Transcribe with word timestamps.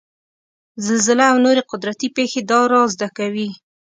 زلزله 0.85 1.25
او 1.31 1.37
نورې 1.45 1.61
قدرتي 1.71 2.07
پېښې 2.17 2.41
دا 2.51 2.59
رازد 2.73 3.01
کوي. 3.17 3.49